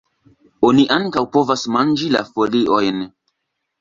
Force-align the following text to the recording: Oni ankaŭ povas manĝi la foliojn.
Oni 0.69 0.85
ankaŭ 0.95 1.23
povas 1.37 1.67
manĝi 1.75 2.09
la 2.17 2.25
foliojn. 2.31 3.07